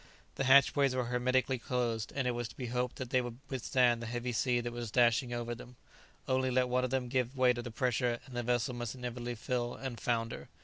[0.33, 4.01] The hatchways were hermetically closed, and it was to be hoped that they would withstand
[4.01, 5.75] the heavy sea that was dashing over them;
[6.27, 9.35] only let one of them give way to the pressure, and the vessel must inevitably
[9.35, 10.49] fill and founder.